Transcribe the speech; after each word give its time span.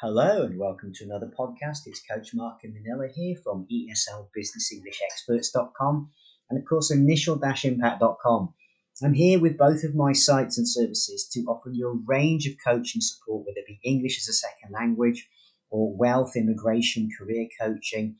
Hello 0.00 0.44
and 0.44 0.58
welcome 0.58 0.92
to 0.94 1.04
another 1.04 1.30
podcast. 1.38 1.80
It's 1.84 2.02
Coach 2.10 2.30
Mark 2.32 2.64
and 2.64 2.72
Manila 2.72 3.06
here 3.14 3.36
from 3.44 3.66
ESLBusinessEnglishExperts.com 3.70 6.10
and 6.48 6.58
of 6.58 6.64
course 6.66 6.90
initial-impact.com. 6.90 8.54
I'm 9.04 9.12
here 9.12 9.38
with 9.38 9.58
both 9.58 9.84
of 9.84 9.94
my 9.94 10.14
sites 10.14 10.56
and 10.56 10.66
services 10.66 11.28
to 11.34 11.40
offer 11.40 11.68
you 11.70 11.90
a 11.90 12.00
range 12.06 12.46
of 12.46 12.54
coaching 12.66 13.02
support, 13.02 13.44
whether 13.44 13.58
it 13.58 13.66
be 13.66 13.78
English 13.84 14.16
as 14.16 14.28
a 14.28 14.32
second 14.32 14.72
language 14.72 15.28
or 15.68 15.94
wealth, 15.94 16.34
immigration, 16.34 17.10
career 17.18 17.46
coaching, 17.60 18.16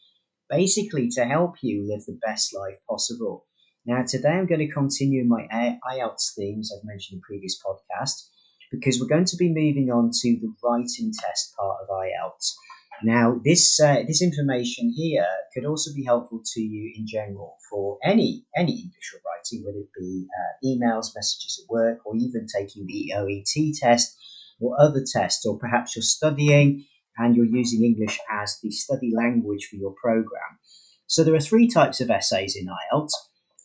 basically 0.50 1.08
to 1.12 1.24
help 1.24 1.62
you 1.62 1.88
live 1.88 2.04
the 2.04 2.18
best 2.20 2.54
life 2.54 2.76
possible. 2.90 3.46
Now, 3.86 4.04
today 4.06 4.32
I'm 4.32 4.44
going 4.44 4.60
to 4.60 4.68
continue 4.68 5.24
my 5.24 5.48
IELTS 5.50 6.34
themes 6.36 6.70
I've 6.76 6.84
mentioned 6.84 7.16
in 7.16 7.22
previous 7.22 7.58
podcasts 7.58 8.28
because 8.71 9.00
we're 9.00 9.14
going 9.14 9.25
to 9.27 9.37
be 9.37 9.48
moving 9.48 9.91
on 9.91 10.11
to 10.12 10.39
the 10.41 10.52
writing 10.62 11.12
test 11.12 11.55
part 11.57 11.79
of 11.82 11.89
IELTS. 11.89 12.55
Now, 13.02 13.41
this 13.42 13.80
uh, 13.80 14.02
this 14.06 14.23
information 14.23 14.92
here 14.95 15.27
could 15.55 15.65
also 15.65 15.91
be 15.95 16.05
helpful 16.05 16.42
to 16.45 16.61
you 16.61 16.92
in 16.95 17.06
general 17.06 17.56
for 17.70 17.98
any 18.05 18.45
any 18.55 18.73
English 18.73 19.14
or 19.14 19.20
writing, 19.25 19.64
whether 19.64 19.78
it 19.78 19.88
be 19.98 20.27
uh, 20.28 20.66
emails, 20.66 21.14
messages 21.14 21.64
at 21.64 21.73
work, 21.73 22.01
or 22.05 22.14
even 22.16 22.47
taking 22.47 22.87
the 22.87 23.12
OET 23.16 23.75
test 23.78 24.16
or 24.61 24.78
other 24.78 25.02
tests, 25.11 25.47
or 25.47 25.59
perhaps 25.59 25.97
you're 25.97 26.02
studying 26.02 26.84
and 27.16 27.34
you're 27.34 27.47
using 27.47 27.84
English 27.84 28.19
as 28.30 28.59
the 28.62 28.70
study 28.70 29.12
language 29.14 29.69
for 29.70 29.77
your 29.77 29.95
program. 30.00 30.59
So 31.06 31.25
there 31.25 31.34
are 31.34 31.41
three 31.41 31.69
types 31.69 32.02
of 32.02 32.11
essays 32.11 32.55
in 32.55 32.66
IELTS: 32.66 33.12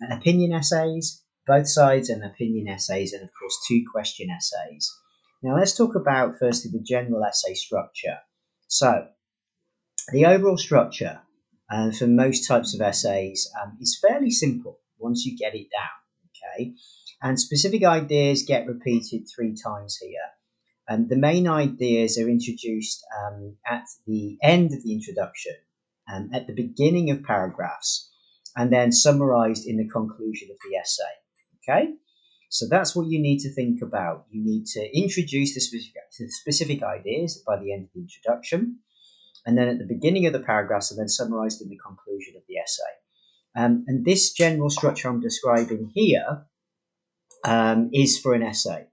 opinion 0.09 0.53
essays, 0.53 1.21
both 1.47 1.67
sides 1.67 2.09
and 2.09 2.23
opinion 2.23 2.67
essays, 2.67 3.13
and 3.13 3.23
of 3.23 3.29
course, 3.39 3.57
two 3.67 3.83
question 3.91 4.29
essays. 4.29 4.91
Now, 5.43 5.57
let's 5.57 5.77
talk 5.77 5.95
about 5.95 6.39
firstly 6.39 6.71
the 6.71 6.83
general 6.83 7.23
essay 7.23 7.53
structure. 7.53 8.17
So, 8.67 9.07
the 10.11 10.25
overall 10.25 10.57
structure 10.57 11.21
uh, 11.69 11.91
for 11.91 12.07
most 12.07 12.47
types 12.47 12.73
of 12.73 12.81
essays 12.81 13.49
um, 13.61 13.77
is 13.79 13.99
fairly 14.01 14.31
simple 14.31 14.79
once 14.97 15.25
you 15.25 15.37
get 15.37 15.55
it 15.55 15.67
down, 15.71 16.55
okay? 16.55 16.73
And 17.21 17.39
specific 17.39 17.83
ideas 17.83 18.43
get 18.47 18.67
repeated 18.67 19.27
three 19.27 19.55
times 19.55 19.97
here. 19.97 20.29
And 20.87 21.09
the 21.09 21.15
main 21.15 21.47
ideas 21.47 22.17
are 22.19 22.29
introduced 22.29 23.03
um, 23.25 23.57
at 23.65 23.85
the 24.05 24.37
end 24.43 24.73
of 24.73 24.83
the 24.83 24.93
introduction 24.93 25.55
and 26.07 26.35
at 26.35 26.45
the 26.45 26.53
beginning 26.53 27.09
of 27.09 27.23
paragraphs, 27.23 28.11
and 28.55 28.71
then 28.71 28.91
summarized 28.91 29.65
in 29.65 29.77
the 29.77 29.87
conclusion 29.87 30.49
of 30.51 30.57
the 30.63 30.77
essay. 30.77 31.03
Okay, 31.67 31.93
so 32.49 32.67
that's 32.69 32.95
what 32.95 33.07
you 33.07 33.19
need 33.19 33.39
to 33.39 33.53
think 33.53 33.81
about. 33.81 34.25
You 34.29 34.43
need 34.43 34.65
to 34.67 34.97
introduce 34.97 35.55
the 35.55 35.61
specific, 35.61 36.01
the 36.19 36.29
specific 36.29 36.83
ideas 36.83 37.41
by 37.45 37.57
the 37.57 37.73
end 37.73 37.85
of 37.85 37.89
the 37.93 38.01
introduction, 38.01 38.79
and 39.45 39.57
then 39.57 39.67
at 39.67 39.79
the 39.79 39.85
beginning 39.85 40.25
of 40.25 40.33
the 40.33 40.39
paragraphs 40.39 40.91
are 40.91 40.95
then 40.95 41.07
summarized 41.07 41.61
in 41.61 41.69
the 41.69 41.77
conclusion 41.77 42.35
of 42.35 42.43
the 42.47 42.57
essay. 42.57 42.83
Um, 43.55 43.85
and 43.87 44.05
this 44.05 44.33
general 44.33 44.69
structure 44.69 45.07
I'm 45.07 45.21
describing 45.21 45.89
here 45.93 46.45
um, 47.45 47.89
is 47.93 48.19
for 48.19 48.33
an 48.33 48.43
essay. 48.43 48.87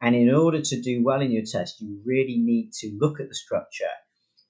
And 0.00 0.14
in 0.14 0.32
order 0.32 0.62
to 0.62 0.80
do 0.80 1.02
well 1.04 1.20
in 1.20 1.30
your 1.30 1.44
test, 1.44 1.80
you 1.80 2.00
really 2.06 2.38
need 2.38 2.72
to 2.80 2.96
look 2.98 3.20
at 3.20 3.28
the 3.28 3.34
structure 3.34 3.84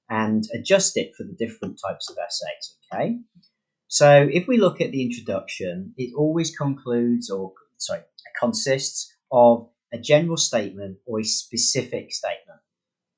and 0.08 0.44
adjust 0.54 0.96
it 0.96 1.12
for 1.16 1.24
the 1.24 1.32
different 1.32 1.80
types 1.84 2.08
of 2.10 2.16
essays. 2.24 2.76
Okay. 2.92 3.18
So 3.90 4.28
if 4.32 4.46
we 4.46 4.56
look 4.56 4.80
at 4.80 4.92
the 4.92 5.02
introduction, 5.02 5.94
it 5.96 6.14
always 6.16 6.56
concludes 6.56 7.28
or 7.28 7.54
sorry, 7.76 8.02
consists 8.38 9.12
of 9.32 9.68
a 9.92 9.98
general 9.98 10.36
statement 10.36 10.98
or 11.06 11.18
a 11.18 11.24
specific 11.24 12.12
statement. 12.12 12.60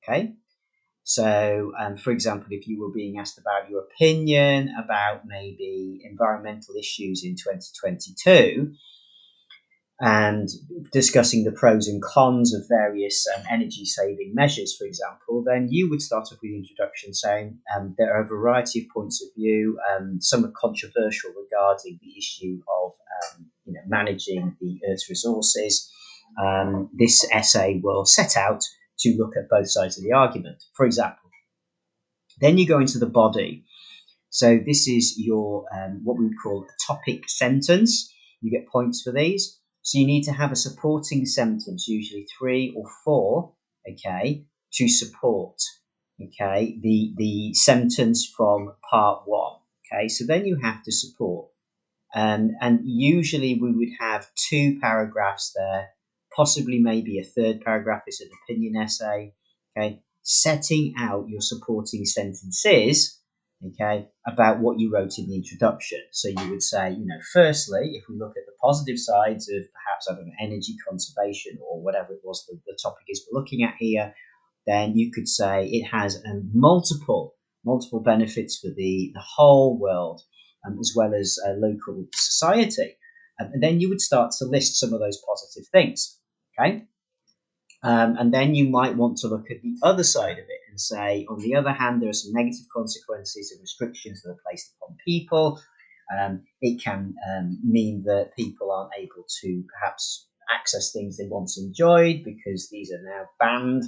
Okay. 0.03 0.33
So, 1.05 1.73
um, 1.79 1.99
for 1.99 2.11
example, 2.11 2.49
if 2.53 2.67
you 2.67 2.81
were 2.81 2.91
being 2.91 3.19
asked 3.19 3.37
about 3.37 3.69
your 3.69 3.83
opinion 3.83 4.75
about 4.83 5.27
maybe 5.27 6.01
environmental 6.05 6.75
issues 6.77 7.23
in 7.23 7.37
2022, 7.37 8.73
and 10.03 10.49
discussing 10.91 11.45
the 11.45 11.53
pros 11.53 11.87
and 11.87 12.03
cons 12.03 12.53
of 12.53 12.63
various 12.69 13.25
um, 13.37 13.45
energy 13.49 13.85
saving 13.85 14.33
measures, 14.35 14.75
for 14.77 14.85
example, 14.85 15.45
then 15.47 15.69
you 15.71 15.89
would 15.89 16.03
start 16.03 16.25
off 16.25 16.33
with 16.33 16.41
the 16.41 16.57
introduction 16.57 17.15
saying 17.15 17.57
um, 17.75 17.95
there 17.97 18.13
are 18.13 18.25
a 18.25 18.27
variety 18.27 18.81
of 18.81 18.87
points 18.93 19.23
of 19.23 19.29
view, 19.37 19.79
um, 19.95 20.19
some 20.21 20.45
are 20.45 20.53
controversial 20.61 21.31
regarding 21.41 22.01
the 22.03 22.19
issue 22.19 22.61
of 22.83 22.91
um, 22.91 23.47
you 23.65 23.75
know, 23.75 23.81
managing 23.87 24.57
the 24.61 24.81
Earth's 24.91 25.09
resources. 25.09 25.89
Um, 26.43 26.91
this 26.93 27.25
essay 27.31 27.81
will 27.81 28.05
set 28.05 28.37
out 28.37 28.65
to 28.99 29.17
look 29.17 29.37
at 29.37 29.49
both 29.49 29.71
sides 29.71 29.99
of 29.99 30.03
the 30.03 30.13
argument, 30.15 30.65
for 30.75 30.85
example. 30.85 31.31
Then 32.41 32.59
you 32.59 32.67
go 32.67 32.81
into 32.81 32.99
the 32.99 33.07
body. 33.07 33.65
So 34.31 34.59
this 34.67 34.89
is 34.89 35.15
your 35.17 35.67
um, 35.73 36.01
what 36.03 36.19
we 36.19 36.25
would 36.25 36.43
call 36.43 36.65
a 36.65 36.93
topic 36.93 37.29
sentence. 37.29 38.13
You 38.41 38.51
get 38.51 38.67
points 38.67 39.03
for 39.03 39.13
these. 39.13 39.61
So 39.83 39.99
you 39.99 40.07
need 40.07 40.25
to 40.25 40.33
have 40.33 40.53
a 40.53 40.57
supporting 40.57 41.27
sentence, 41.27 41.89
usually 41.89 42.27
three 42.39 42.73
or 42.77 42.85
four, 43.05 43.55
okay, 43.89 44.45
to 44.75 44.89
support, 44.89 45.57
okay, 46.23 46.79
the, 46.81 47.13
the 47.17 47.55
sentence 47.55 48.33
from 48.37 48.75
part 48.89 49.23
one, 49.27 49.57
okay. 49.93 50.09
So 50.09 50.25
then 50.27 50.47
you 50.47 50.59
have 50.63 50.83
to 50.85 50.93
support. 50.93 51.49
Um, 52.15 52.51
and 52.61 52.81
usually 52.85 53.59
we 53.61 53.73
would 53.73 53.89
have 53.99 54.29
two 54.37 54.79
paragraphs 54.81 55.53
there, 55.57 55.89
possibly 56.37 56.79
maybe 56.79 57.19
a 57.19 57.25
third 57.25 57.63
paragraph 57.63 58.03
is 58.07 58.21
an 58.21 58.31
opinion 58.45 58.77
essay, 58.77 59.35
okay, 59.77 60.03
setting 60.23 60.95
out 60.97 61.29
your 61.29 61.41
supporting 61.41 62.05
sentences 62.05 63.22
okay, 63.67 64.09
about 64.27 64.61
what 64.61 64.79
you 64.79 64.93
wrote 64.93 65.19
in 65.19 65.29
the 65.29 65.37
introduction. 65.37 66.01
So 66.11 66.29
you 66.29 66.51
would 66.51 66.63
say, 66.63 66.91
you 66.91 67.07
know, 67.07 67.19
firstly, 67.33 67.93
if 67.95 68.05
we 68.09 68.19
look 68.19 68.35
at 68.37 68.47
the 68.47 68.53
positive 68.63 68.99
sides 68.99 69.49
of 69.49 69.63
perhaps, 69.73 70.09
I 70.11 70.15
don't 70.15 70.27
know, 70.27 70.33
energy 70.41 70.75
conservation 70.89 71.59
or 71.67 71.83
whatever 71.83 72.13
it 72.13 72.21
was 72.25 72.45
the, 72.47 72.59
the 72.67 72.79
topic 72.83 73.05
is 73.09 73.27
we're 73.31 73.41
looking 73.41 73.63
at 73.63 73.75
here, 73.79 74.15
then 74.67 74.97
you 74.97 75.11
could 75.13 75.29
say 75.29 75.67
it 75.67 75.85
has 75.85 76.23
um, 76.27 76.51
multiple, 76.53 77.35
multiple 77.65 78.01
benefits 78.01 78.59
for 78.59 78.69
the, 78.69 79.13
the 79.15 79.23
whole 79.37 79.79
world 79.79 80.23
um, 80.67 80.79
as 80.81 80.93
well 80.97 81.15
as 81.15 81.39
uh, 81.47 81.53
local 81.53 82.07
society. 82.15 82.97
Um, 83.41 83.51
and 83.55 83.63
then 83.63 83.81
you 83.81 83.89
would 83.89 84.01
start 84.01 84.33
to 84.39 84.45
list 84.45 84.79
some 84.79 84.93
of 84.93 85.01
those 85.01 85.23
positive 85.27 85.69
things, 85.73 86.19
okay? 86.59 86.85
Um, 87.85 88.17
and 88.19 88.33
then 88.33 88.55
you 88.55 88.69
might 88.69 88.97
want 88.97 89.19
to 89.19 89.29
look 89.29 89.51
at 89.51 89.61
the 89.63 89.77
other 89.83 90.05
side 90.05 90.39
of 90.39 90.45
it 90.45 90.61
and 90.71 90.81
say, 90.81 91.27
on 91.29 91.39
the 91.41 91.57
other 91.57 91.73
hand, 91.73 92.01
there 92.01 92.11
are 92.11 92.15
some 92.15 92.33
negative 92.33 92.67
consequences 92.75 93.51
and 93.51 93.61
restrictions 93.61 94.23
that 94.23 94.31
are 94.31 94.41
placed 94.49 94.73
upon 94.77 94.97
people. 95.05 95.61
Um, 96.17 96.43
it 96.61 96.83
can 96.83 97.15
um, 97.29 97.59
mean 97.65 98.05
that 98.05 98.37
people 98.37 98.71
aren't 98.71 98.93
able 98.99 99.25
to 99.43 99.65
perhaps 99.73 100.29
access 100.55 100.93
things 100.93 101.17
they 101.17 101.27
once 101.27 101.59
enjoyed 101.59 102.23
because 102.25 102.69
these 102.71 102.93
are 102.93 103.03
now 103.03 103.25
banned. 103.41 103.85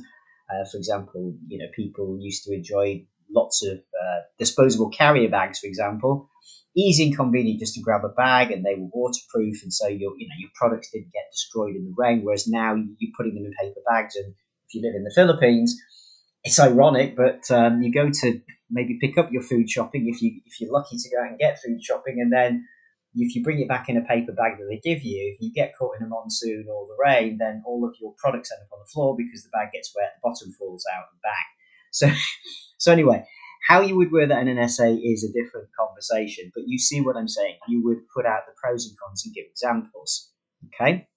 Uh, 0.51 0.65
for 0.71 0.77
example, 0.79 1.35
you 1.47 1.59
know, 1.59 1.67
people 1.75 2.19
used 2.21 2.45
to 2.45 2.55
enjoy 2.55 3.07
lots 3.31 3.65
of 3.65 3.79
uh, 3.79 4.21
disposable 4.39 4.91
carrier 4.91 5.29
bags, 5.29 5.61
for 5.61 5.67
example. 5.67 6.29
Easy 6.77 7.05
and 7.05 7.17
convenient 7.17 7.61
just 7.61 7.75
to 7.75 7.81
grab 7.81 8.05
a 8.05 8.09
bag, 8.09 8.51
and 8.51 8.65
they 8.65 8.75
were 8.75 8.89
waterproof, 8.93 9.63
and 9.63 9.73
so 9.73 9.87
your 9.87 10.13
you 10.19 10.29
know 10.29 10.35
your 10.39 10.51
products 10.55 10.91
didn't 10.91 11.13
get 11.13 11.31
destroyed 11.33 11.77
in 11.77 11.85
the 11.85 11.95
rain. 11.97 12.23
Whereas 12.23 12.49
now 12.49 12.75
you're 12.75 13.13
putting 13.17 13.35
them 13.35 13.47
in 13.47 13.53
paper 13.53 13.81
bags, 13.89 14.17
and 14.17 14.35
if 14.67 14.75
you 14.75 14.83
live 14.83 14.97
in 14.97 15.05
the 15.05 15.13
Philippines, 15.15 15.81
it's 16.43 16.59
ironic, 16.59 17.17
but 17.17 17.49
um, 17.51 17.83
you 17.83 17.93
go 17.93 18.11
to 18.11 18.41
maybe 18.71 18.99
pick 19.01 19.19
up 19.19 19.31
your 19.31 19.43
food 19.43 19.71
shopping 19.71 20.09
if 20.13 20.21
you 20.21 20.41
if 20.47 20.61
you're 20.61 20.73
lucky 20.73 20.97
to 20.97 21.11
go 21.11 21.23
and 21.23 21.39
get 21.39 21.61
food 21.65 21.83
shopping, 21.83 22.17
and 22.21 22.33
then 22.33 22.67
if 23.17 23.35
you 23.35 23.43
bring 23.43 23.61
it 23.61 23.69
back 23.69 23.89
in 23.89 23.97
a 23.97 24.03
paper 24.03 24.33
bag 24.33 24.59
that 24.59 24.67
they 24.69 24.81
give 24.83 25.03
you, 25.05 25.35
if 25.35 25.41
you 25.41 25.53
get 25.53 25.75
caught 25.79 25.97
in 25.99 26.07
a 26.07 26.09
monsoon 26.09 26.67
or 26.69 26.87
the 26.87 26.97
rain, 27.03 27.39
then 27.39 27.63
all 27.65 27.85
of 27.85 27.95
your 28.01 28.13
products 28.19 28.51
end 28.51 28.63
up 28.63 28.73
on 28.73 28.81
the 28.81 28.91
floor 28.93 29.17
because 29.17 29.43
the 29.43 29.51
bag 29.51 29.69
gets 29.73 29.93
wet, 29.97 30.15
the 30.17 30.29
bottom 30.29 30.53
falls 30.59 30.85
out 30.93 31.05
and 31.13 31.21
back. 31.23 31.47
So, 31.93 32.11
so 32.79 32.93
anyway, 32.93 33.25
how 33.67 33.81
you 33.81 33.97
would 33.97 34.13
word 34.13 34.31
that 34.31 34.41
in 34.43 34.49
an 34.49 34.59
essay 34.59 34.95
is 34.95 35.25
a 35.25 35.33
different 35.33 35.69
conversation, 35.79 36.53
but 36.55 36.65
you 36.67 36.79
see 36.79 37.01
what 37.01 37.17
I'm 37.17 37.29
saying. 37.29 37.57
You 37.67 37.83
would 37.85 38.09
put 38.15 38.27
out 38.27 38.43
the 38.47 38.53
pros 38.63 38.87
and 38.87 38.97
cons 38.99 39.25
and 39.25 39.35
give 39.35 39.47
examples. 39.51 40.31
Okay? 40.67 41.09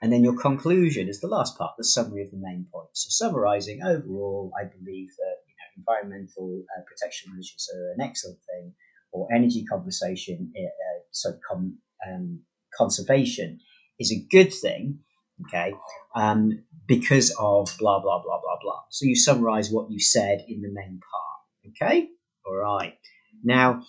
And 0.00 0.12
then 0.12 0.22
your 0.22 0.36
conclusion 0.36 1.08
is 1.08 1.20
the 1.20 1.28
last 1.28 1.56
part, 1.56 1.72
the 1.78 1.84
summary 1.84 2.22
of 2.22 2.30
the 2.30 2.36
main 2.36 2.66
points. 2.72 3.04
So, 3.04 3.26
summarizing 3.26 3.82
overall, 3.82 4.52
I 4.60 4.64
believe 4.64 5.08
that 5.16 5.36
you 5.48 5.54
know, 5.56 5.78
environmental 5.78 6.62
uh, 6.76 6.82
protection 6.82 7.32
measures 7.34 7.70
are 7.74 7.92
an 7.92 8.00
excellent 8.02 8.38
thing, 8.50 8.74
or 9.12 9.26
energy 9.34 9.64
conversation, 9.64 10.52
uh, 10.56 10.66
uh 10.66 11.00
so 11.10 11.30
com, 11.48 11.78
um, 12.06 12.40
conservation 12.76 13.60
is 13.98 14.12
a 14.12 14.26
good 14.30 14.52
thing. 14.52 14.98
Okay, 15.42 15.74
um, 16.14 16.64
because 16.86 17.30
of 17.38 17.74
blah 17.78 18.00
blah 18.00 18.22
blah 18.22 18.40
blah 18.40 18.58
blah. 18.62 18.80
So 18.90 19.06
you 19.06 19.16
summarize 19.16 19.70
what 19.70 19.90
you 19.90 19.98
said 20.00 20.44
in 20.48 20.62
the 20.62 20.70
main 20.72 21.00
part. 21.00 21.72
Okay? 21.82 22.08
All 22.46 22.56
right. 22.56 22.94
Now, 23.42 23.82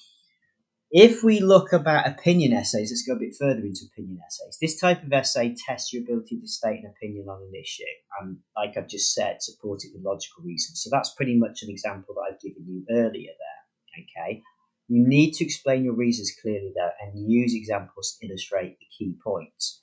If 0.92 1.24
we 1.24 1.42
look 1.42 1.74
about 1.74 2.08
opinion 2.08 2.54
essays, 2.54 2.90
let's 2.90 3.04
go 3.06 3.16
a 3.16 3.20
bit 3.20 3.36
further 3.38 3.60
into 3.60 3.82
opinion 3.92 4.20
essays. 4.26 4.58
This 4.62 4.80
type 4.80 5.04
of 5.04 5.12
essay 5.12 5.54
tests 5.68 5.92
your 5.92 6.04
ability 6.04 6.40
to 6.40 6.48
state 6.48 6.80
an 6.84 6.94
opinion 6.96 7.28
on 7.28 7.42
an 7.42 7.52
issue, 7.60 7.84
and 8.22 8.38
like 8.56 8.78
I've 8.78 8.88
just 8.88 9.14
said, 9.14 9.42
support 9.42 9.84
it 9.84 9.92
with 9.94 10.06
logical 10.06 10.44
reasons. 10.46 10.82
So 10.82 10.90
that's 10.92 11.14
pretty 11.16 11.38
much 11.38 11.64
an 11.64 11.70
example 11.70 12.16
that 12.16 12.32
I've 12.32 12.40
given 12.40 12.66
you 12.68 12.86
earlier 12.92 13.32
there. 13.44 14.04
Okay, 14.06 14.42
you 14.88 15.06
need 15.06 15.34
to 15.34 15.44
explain 15.44 15.84
your 15.84 15.96
reasons 15.96 16.32
clearly 16.42 16.72
though, 16.76 16.92
and 17.02 17.30
use 17.30 17.54
examples 17.54 18.18
to 18.22 18.28
illustrate 18.28 18.78
the 18.80 18.86
key 18.98 19.16
points. 19.22 19.82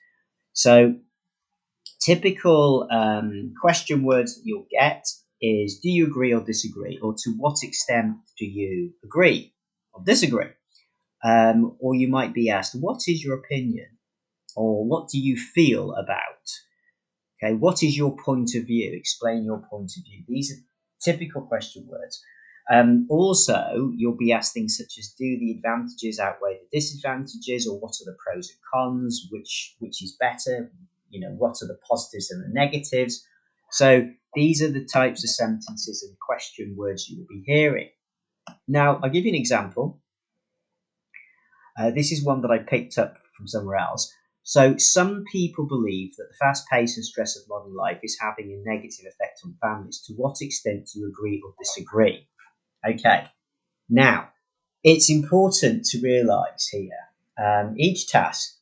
So, 0.54 0.94
typical 2.04 2.88
um, 2.90 3.54
question 3.60 4.02
words 4.02 4.36
that 4.36 4.42
you'll 4.44 4.66
get 4.70 5.06
is 5.40 5.80
do 5.80 5.90
you 5.90 6.06
agree 6.06 6.32
or 6.32 6.40
disagree? 6.40 6.98
Or 7.02 7.14
to 7.14 7.30
what 7.36 7.62
extent 7.62 8.16
do 8.38 8.46
you 8.46 8.92
agree 9.04 9.54
or 9.92 10.02
disagree? 10.04 10.50
Um, 11.24 11.76
or 11.78 11.94
you 11.94 12.08
might 12.08 12.34
be 12.34 12.50
asked, 12.50 12.74
what 12.80 13.00
is 13.06 13.22
your 13.24 13.36
opinion? 13.36 13.86
Or 14.56 14.84
what 14.84 15.08
do 15.08 15.18
you 15.18 15.36
feel 15.36 15.92
about? 15.92 16.46
Okay, 17.42 17.54
what 17.54 17.82
is 17.82 17.96
your 17.96 18.16
point 18.16 18.54
of 18.54 18.66
view? 18.66 18.92
Explain 18.94 19.44
your 19.44 19.64
point 19.70 19.92
of 19.96 20.04
view. 20.04 20.22
These 20.28 20.52
are 20.52 20.62
typical 21.12 21.42
question 21.42 21.86
words. 21.88 22.22
Um, 22.70 23.06
also, 23.10 23.92
you'll 23.96 24.16
be 24.16 24.32
asked 24.32 24.54
things 24.54 24.76
such 24.76 24.98
as 24.98 25.14
do 25.18 25.38
the 25.38 25.50
advantages 25.52 26.20
outweigh 26.20 26.58
the 26.60 26.78
disadvantages, 26.78 27.66
or 27.66 27.80
what 27.80 27.94
are 28.00 28.04
the 28.04 28.16
pros 28.24 28.50
and 28.50 28.58
cons, 28.72 29.26
which 29.30 29.74
which 29.80 30.02
is 30.02 30.16
better, 30.20 30.70
you 31.12 31.20
know, 31.20 31.34
what 31.36 31.62
are 31.62 31.68
the 31.68 31.78
positives 31.88 32.30
and 32.30 32.42
the 32.42 32.48
negatives. 32.52 33.24
So 33.70 34.10
these 34.34 34.62
are 34.62 34.70
the 34.70 34.84
types 34.84 35.22
of 35.22 35.30
sentences 35.30 36.02
and 36.02 36.16
question 36.18 36.74
words 36.76 37.08
you 37.08 37.18
will 37.18 37.26
be 37.28 37.44
hearing. 37.46 37.90
Now, 38.66 38.98
I'll 39.02 39.10
give 39.10 39.24
you 39.24 39.30
an 39.30 39.38
example. 39.38 40.00
Uh, 41.78 41.90
this 41.90 42.10
is 42.12 42.24
one 42.24 42.40
that 42.42 42.50
I 42.50 42.58
picked 42.58 42.98
up 42.98 43.18
from 43.36 43.46
somewhere 43.46 43.76
else. 43.76 44.12
So, 44.44 44.76
some 44.76 45.24
people 45.30 45.66
believe 45.66 46.16
that 46.16 46.26
the 46.28 46.36
fast 46.40 46.68
pace 46.68 46.96
and 46.96 47.06
stress 47.06 47.36
of 47.36 47.48
modern 47.48 47.76
life 47.76 48.00
is 48.02 48.18
having 48.20 48.50
a 48.50 48.68
negative 48.68 49.06
effect 49.06 49.40
on 49.44 49.56
families. 49.62 50.02
To 50.06 50.14
what 50.14 50.40
extent 50.40 50.88
do 50.92 51.00
you 51.00 51.08
agree 51.08 51.40
or 51.44 51.54
disagree? 51.60 52.26
Okay, 52.84 53.28
now 53.88 54.30
it's 54.82 55.10
important 55.10 55.84
to 55.86 56.00
realize 56.02 56.66
here 56.72 56.90
um, 57.38 57.74
each 57.78 58.08
task 58.08 58.58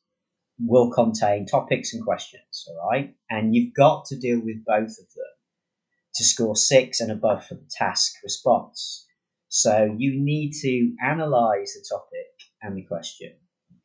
will 0.67 0.91
contain 0.91 1.47
topics 1.47 1.95
and 1.95 2.05
questions, 2.05 2.67
all 2.69 2.89
right? 2.91 3.15
And 3.31 3.55
you've 3.55 3.75
got 3.75 4.05
to 4.07 4.19
deal 4.19 4.41
with 4.41 4.65
both 4.65 4.91
of 4.91 5.07
them 5.15 5.31
to 6.15 6.25
score 6.25 6.57
six 6.57 7.01
and 7.01 7.11
above 7.11 7.47
for 7.47 7.55
the 7.55 7.71
task 7.71 8.15
response. 8.23 9.07
So 9.49 9.95
you 9.99 10.13
need 10.15 10.53
to 10.63 10.95
analyze 11.05 11.75
the 11.75 11.85
topic 11.89 12.31
and 12.63 12.77
the 12.77 12.83
question, 12.83 13.33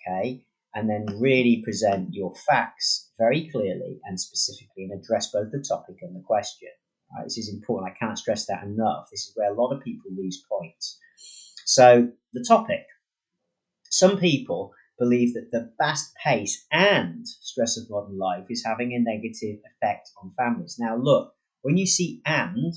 okay? 0.07 0.45
And 0.73 0.89
then 0.89 1.19
really 1.19 1.61
present 1.63 2.09
your 2.13 2.33
facts 2.47 3.11
very 3.17 3.49
clearly 3.49 3.99
and 4.03 4.19
specifically 4.19 4.83
and 4.83 4.99
address 4.99 5.31
both 5.31 5.51
the 5.51 5.65
topic 5.67 5.97
and 6.01 6.15
the 6.15 6.23
question. 6.25 6.69
Right? 7.15 7.23
This 7.23 7.37
is 7.37 7.53
important. 7.53 7.93
I 7.93 7.97
can't 7.97 8.17
stress 8.17 8.45
that 8.47 8.63
enough. 8.63 9.07
This 9.09 9.21
is 9.21 9.31
where 9.35 9.51
a 9.51 9.55
lot 9.55 9.71
of 9.71 9.83
people 9.83 10.11
lose 10.15 10.43
points. 10.51 10.99
So, 11.65 12.09
the 12.33 12.45
topic. 12.47 12.85
Some 13.89 14.17
people 14.17 14.73
believe 14.97 15.33
that 15.33 15.51
the 15.51 15.71
fast 15.77 16.13
pace 16.23 16.65
and 16.71 17.27
stress 17.27 17.77
of 17.77 17.89
modern 17.89 18.17
life 18.17 18.45
is 18.49 18.63
having 18.65 18.93
a 18.93 18.99
negative 18.99 19.59
effect 19.73 20.09
on 20.21 20.33
families. 20.37 20.77
Now, 20.79 20.97
look, 20.97 21.33
when 21.61 21.77
you 21.77 21.85
see 21.85 22.21
and 22.25 22.73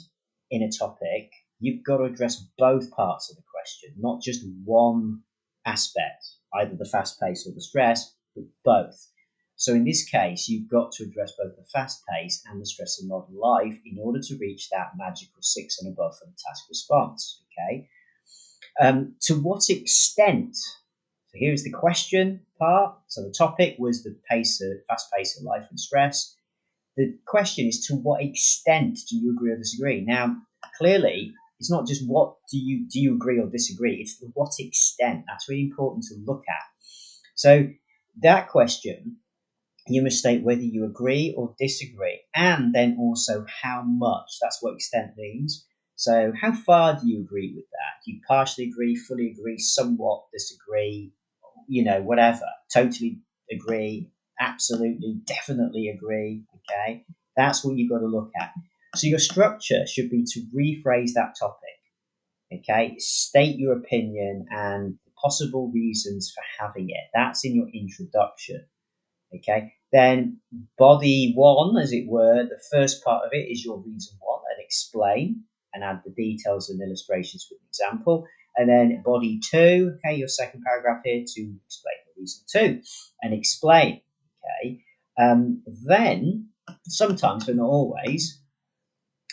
in 0.50 0.62
a 0.62 0.70
topic, 0.70 1.30
you've 1.60 1.84
got 1.84 1.98
to 1.98 2.04
address 2.04 2.44
both 2.56 2.90
parts 2.90 3.30
of 3.30 3.36
the 3.36 3.42
question, 3.52 3.94
not 3.98 4.22
just 4.22 4.44
one 4.64 5.22
aspect, 5.66 6.24
either 6.54 6.74
the 6.76 6.88
fast 6.88 7.20
pace 7.20 7.46
or 7.46 7.54
the 7.54 7.60
stress, 7.60 8.14
but 8.34 8.44
both. 8.64 9.08
So 9.56 9.74
in 9.74 9.84
this 9.84 10.08
case, 10.08 10.48
you've 10.48 10.70
got 10.70 10.92
to 10.92 11.04
address 11.04 11.32
both 11.36 11.56
the 11.56 11.66
fast 11.72 12.02
pace 12.08 12.42
and 12.46 12.60
the 12.60 12.66
stress 12.66 13.00
of 13.02 13.08
modern 13.08 13.36
life 13.36 13.76
in 13.84 13.98
order 14.00 14.20
to 14.22 14.38
reach 14.38 14.68
that 14.70 14.92
magical 14.96 15.42
six 15.42 15.78
and 15.80 15.92
above 15.92 16.16
for 16.16 16.26
the 16.26 16.36
task 16.46 16.64
response. 16.68 17.42
Okay. 17.52 17.88
Um, 18.80 19.16
to 19.22 19.34
what 19.34 19.68
extent? 19.68 20.56
So 21.30 21.38
here's 21.38 21.64
the 21.64 21.70
question 21.72 22.40
part. 22.58 22.96
So 23.08 23.22
the 23.22 23.32
topic 23.32 23.76
was 23.78 24.02
the 24.02 24.16
pace 24.30 24.60
of 24.60 24.72
fast 24.88 25.08
pace 25.16 25.38
of 25.38 25.44
life 25.44 25.66
and 25.70 25.78
stress. 25.80 26.34
The 26.96 27.18
question 27.26 27.66
is 27.68 27.86
to 27.86 27.94
what 27.96 28.22
extent 28.22 28.98
do 29.10 29.16
you 29.16 29.32
agree 29.32 29.52
or 29.52 29.56
disagree? 29.58 30.02
Now, 30.02 30.36
clearly, 30.78 31.32
it's 31.60 31.70
not 31.70 31.86
just 31.86 32.06
what 32.08 32.36
do 32.52 32.58
you 32.58 32.88
do 32.88 33.00
you 33.00 33.14
agree 33.14 33.40
or 33.40 33.48
disagree. 33.48 33.96
It's 34.02 34.18
to 34.20 34.26
what 34.34 34.52
extent. 34.58 35.24
That's 35.28 35.48
really 35.48 35.64
important 35.64 36.04
to 36.06 36.16
look 36.26 36.44
at. 36.48 36.64
So 37.34 37.70
that 38.22 38.48
question 38.48 39.18
you 39.88 40.02
must 40.02 40.18
state 40.18 40.42
whether 40.44 40.62
you 40.62 40.84
agree 40.84 41.34
or 41.36 41.54
disagree, 41.58 42.20
and 42.34 42.74
then 42.74 42.96
also 42.98 43.44
how 43.62 43.82
much. 43.82 44.38
That's 44.40 44.58
what 44.62 44.74
extent 44.74 45.16
means. 45.16 45.66
So, 45.96 46.32
how 46.40 46.52
far 46.52 47.00
do 47.00 47.08
you 47.08 47.20
agree 47.22 47.52
with 47.56 47.64
that? 47.70 48.04
Do 48.04 48.12
you 48.12 48.20
partially 48.28 48.66
agree, 48.66 48.94
fully 48.96 49.30
agree, 49.32 49.58
somewhat 49.58 50.24
disagree, 50.32 51.12
you 51.68 51.84
know, 51.84 52.02
whatever? 52.02 52.46
Totally 52.74 53.20
agree, 53.52 54.10
absolutely, 54.40 55.20
definitely 55.26 55.88
agree. 55.88 56.44
Okay, 56.70 57.04
that's 57.36 57.64
what 57.64 57.76
you've 57.76 57.90
got 57.90 58.00
to 58.00 58.06
look 58.08 58.30
at. 58.40 58.52
So, 58.96 59.06
your 59.06 59.20
structure 59.20 59.86
should 59.86 60.10
be 60.10 60.24
to 60.24 60.40
rephrase 60.56 61.12
that 61.14 61.34
topic. 61.38 61.78
Okay, 62.52 62.96
state 62.98 63.58
your 63.58 63.76
opinion 63.78 64.46
and 64.50 64.98
possible 65.22 65.70
reasons 65.74 66.32
for 66.34 66.42
having 66.64 66.90
it. 66.90 67.10
That's 67.14 67.44
in 67.44 67.54
your 67.54 67.68
introduction. 67.74 68.66
Okay, 69.34 69.74
then 69.92 70.40
body 70.78 71.32
one, 71.34 71.76
as 71.78 71.92
it 71.92 72.06
were, 72.08 72.44
the 72.44 72.60
first 72.72 73.04
part 73.04 73.24
of 73.26 73.32
it 73.32 73.50
is 73.50 73.64
your 73.64 73.78
reason 73.78 74.16
one 74.20 74.40
and 74.54 74.64
explain 74.64 75.44
and 75.74 75.84
add 75.84 76.02
the 76.04 76.10
details 76.12 76.70
and 76.70 76.80
illustrations 76.82 77.46
with 77.50 77.60
an 77.60 77.66
example. 77.68 78.26
And 78.56 78.68
then 78.68 79.02
body 79.04 79.40
two, 79.40 79.96
okay, 80.04 80.16
your 80.16 80.28
second 80.28 80.62
paragraph 80.64 81.02
here 81.04 81.24
to 81.24 81.56
explain 81.66 81.94
the 82.06 82.20
reason 82.20 82.44
two 82.50 82.82
and 83.22 83.34
explain. 83.34 84.00
Okay. 84.62 84.82
Um, 85.18 85.62
then 85.86 86.48
sometimes, 86.86 87.46
but 87.46 87.56
not 87.56 87.68
always, 87.68 88.40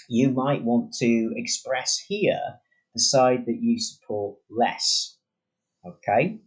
you 0.10 0.30
might 0.30 0.64
want 0.64 0.94
to 1.00 1.34
express 1.36 1.98
here 2.08 2.40
the 2.94 3.02
side 3.02 3.46
that 3.48 3.60
you 3.62 3.80
support 3.80 4.38
less. 4.50 5.18
Okay 5.86 6.40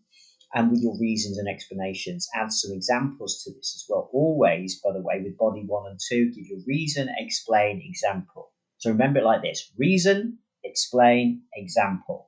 and 0.55 0.71
with 0.71 0.81
your 0.81 0.99
reasons 0.99 1.39
and 1.39 1.49
explanations. 1.49 2.29
Add 2.35 2.53
some 2.53 2.73
examples 2.73 3.43
to 3.45 3.53
this 3.53 3.75
as 3.77 3.85
well. 3.89 4.09
Always, 4.13 4.81
by 4.81 4.93
the 4.93 5.03
way, 5.03 5.21
with 5.23 5.37
body 5.37 5.65
one 5.67 5.91
and 5.91 5.99
two, 6.09 6.31
give 6.33 6.47
your 6.47 6.61
reason, 6.67 7.09
explain, 7.19 7.83
example. 7.85 8.53
So 8.79 8.91
remember 8.91 9.21
it 9.21 9.25
like 9.25 9.43
this 9.43 9.71
reason, 9.77 10.39
explain, 10.65 11.43
example. 11.55 12.28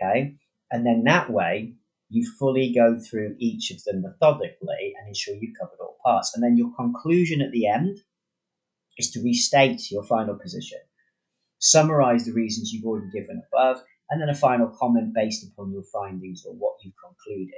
Okay? 0.00 0.36
And 0.70 0.86
then 0.86 1.04
that 1.04 1.30
way, 1.30 1.74
you 2.08 2.28
fully 2.38 2.72
go 2.74 2.98
through 2.98 3.36
each 3.38 3.70
of 3.70 3.82
them 3.84 4.02
methodically 4.02 4.94
and 4.98 5.08
ensure 5.08 5.34
you've 5.34 5.58
covered 5.58 5.80
all 5.80 5.96
parts. 6.04 6.32
And 6.34 6.42
then 6.42 6.56
your 6.56 6.72
conclusion 6.74 7.40
at 7.40 7.52
the 7.52 7.68
end 7.68 7.98
is 8.98 9.10
to 9.12 9.22
restate 9.22 9.90
your 9.90 10.04
final 10.04 10.36
position. 10.36 10.78
Summarize 11.58 12.24
the 12.24 12.32
reasons 12.32 12.72
you've 12.72 12.84
already 12.84 13.10
given 13.10 13.42
above 13.52 13.82
and 14.10 14.20
then 14.20 14.28
a 14.28 14.34
final 14.34 14.68
comment 14.68 15.14
based 15.14 15.46
upon 15.46 15.72
your 15.72 15.84
findings 15.84 16.44
or 16.44 16.52
what 16.54 16.74
you've 16.82 16.94
concluded. 17.02 17.54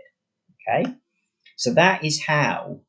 Okay, 0.69 0.95
so 1.57 1.73
that 1.75 2.05
is 2.05 2.23
how 2.25 2.81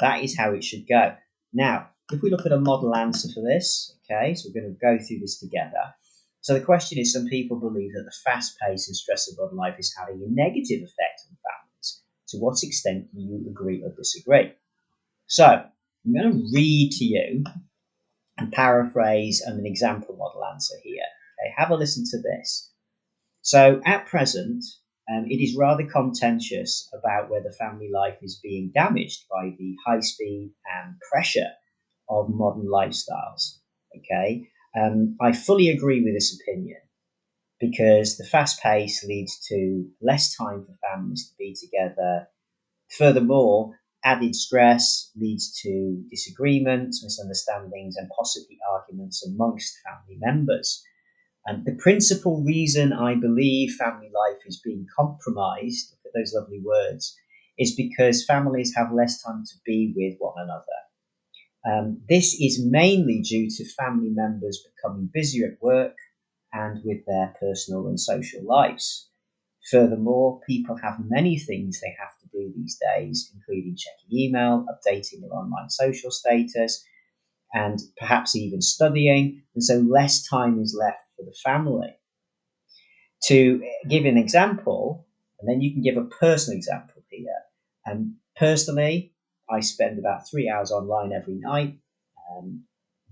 that 0.00 0.22
is 0.22 0.36
how 0.36 0.52
it 0.52 0.64
should 0.64 0.88
go. 0.88 1.14
Now, 1.52 1.90
if 2.10 2.22
we 2.22 2.30
look 2.30 2.46
at 2.46 2.52
a 2.52 2.58
model 2.58 2.94
answer 2.94 3.28
for 3.32 3.42
this, 3.42 3.96
okay, 4.04 4.34
so 4.34 4.48
we're 4.48 4.60
going 4.60 4.74
to 4.74 4.80
go 4.80 4.98
through 4.98 5.20
this 5.20 5.38
together. 5.38 5.94
So 6.44 6.52
the 6.52 6.60
question 6.60 6.98
is: 6.98 7.14
Some 7.14 7.26
people 7.26 7.58
believe 7.58 7.94
that 7.94 8.04
the 8.04 8.14
fast 8.22 8.58
pace 8.60 8.86
and 8.86 8.94
stress 8.94 9.30
of 9.30 9.38
modern 9.38 9.56
life 9.56 9.76
is 9.78 9.94
having 9.98 10.22
a 10.22 10.30
negative 10.30 10.82
effect 10.82 11.22
on 11.30 11.38
families. 11.40 12.02
To 12.28 12.36
what 12.36 12.62
extent 12.62 13.08
do 13.14 13.22
you 13.22 13.46
agree 13.48 13.82
or 13.82 13.88
disagree? 13.96 14.52
So 15.26 15.46
I'm 15.46 16.12
going 16.12 16.32
to 16.32 16.48
read 16.52 16.92
to 16.98 17.04
you 17.06 17.44
and 18.36 18.52
paraphrase 18.52 19.40
an 19.40 19.64
example 19.64 20.16
model 20.18 20.44
answer 20.44 20.74
here. 20.82 21.06
Okay, 21.40 21.54
have 21.56 21.70
a 21.70 21.76
listen 21.76 22.04
to 22.10 22.18
this. 22.20 22.70
So 23.40 23.80
at 23.86 24.04
present, 24.04 24.62
um, 25.10 25.24
it 25.26 25.42
is 25.42 25.56
rather 25.56 25.86
contentious 25.86 26.90
about 26.92 27.30
whether 27.30 27.52
family 27.52 27.88
life 27.90 28.18
is 28.20 28.38
being 28.42 28.70
damaged 28.74 29.24
by 29.30 29.54
the 29.58 29.76
high 29.86 30.00
speed 30.00 30.52
and 30.66 30.96
pressure 31.10 31.52
of 32.10 32.28
modern 32.28 32.66
lifestyles. 32.66 33.60
Okay, 33.96 34.50
um, 34.76 35.16
I 35.20 35.32
fully 35.32 35.68
agree 35.70 36.02
with 36.02 36.14
this 36.14 36.38
opinion 36.40 36.80
because 37.60 38.16
the 38.16 38.24
fast 38.24 38.62
pace 38.62 39.04
leads 39.04 39.38
to 39.48 39.88
less 40.02 40.36
time 40.36 40.64
for 40.64 40.76
families 40.90 41.28
to 41.28 41.34
be 41.38 41.54
together. 41.54 42.28
Furthermore, 42.98 43.78
added 44.04 44.34
stress 44.34 45.10
leads 45.16 45.60
to 45.62 46.04
disagreements, 46.10 47.02
misunderstandings, 47.02 47.96
and 47.96 48.10
possibly 48.16 48.58
arguments 48.70 49.26
amongst 49.26 49.78
family 49.84 50.18
members. 50.20 50.82
And 51.46 51.64
the 51.64 51.76
principal 51.76 52.42
reason 52.42 52.92
I 52.92 53.14
believe 53.16 53.74
family 53.74 54.10
life 54.14 54.42
is 54.46 54.60
being 54.64 54.86
compromised, 54.96 55.92
look 55.92 56.00
at 56.06 56.18
those 56.18 56.34
lovely 56.34 56.60
words, 56.64 57.16
is 57.58 57.74
because 57.76 58.24
families 58.24 58.74
have 58.76 58.92
less 58.92 59.22
time 59.22 59.44
to 59.44 59.54
be 59.64 59.92
with 59.96 60.16
one 60.18 60.34
another. 60.36 60.83
Um, 61.66 62.02
this 62.08 62.34
is 62.40 62.64
mainly 62.64 63.20
due 63.22 63.48
to 63.50 63.72
family 63.72 64.10
members 64.10 64.64
becoming 64.64 65.10
busier 65.12 65.52
at 65.52 65.62
work 65.62 65.96
and 66.52 66.82
with 66.84 67.04
their 67.06 67.34
personal 67.40 67.88
and 67.88 67.98
social 67.98 68.44
lives. 68.44 69.08
Furthermore, 69.70 70.40
people 70.46 70.76
have 70.76 70.98
many 71.08 71.38
things 71.38 71.80
they 71.80 71.94
have 71.98 72.12
to 72.20 72.28
do 72.32 72.52
these 72.54 72.78
days, 72.96 73.32
including 73.34 73.76
checking 73.76 74.18
email, 74.18 74.66
updating 74.68 75.22
their 75.22 75.32
online 75.32 75.70
social 75.70 76.10
status, 76.10 76.84
and 77.54 77.78
perhaps 77.98 78.36
even 78.36 78.60
studying, 78.60 79.42
and 79.54 79.64
so 79.64 79.76
less 79.78 80.28
time 80.28 80.60
is 80.60 80.76
left 80.78 80.98
for 81.16 81.24
the 81.24 81.34
family. 81.44 81.96
To 83.28 83.64
give 83.88 84.04
an 84.04 84.18
example, 84.18 85.06
and 85.40 85.48
then 85.48 85.62
you 85.62 85.72
can 85.72 85.82
give 85.82 85.96
a 85.96 86.04
personal 86.04 86.58
example 86.58 87.02
here. 87.08 87.26
And 87.86 87.98
um, 87.98 88.16
personally, 88.36 89.13
I 89.54 89.60
spend 89.60 89.98
about 89.98 90.28
three 90.28 90.50
hours 90.50 90.72
online 90.72 91.12
every 91.12 91.36
night, 91.36 91.78
um, 92.30 92.64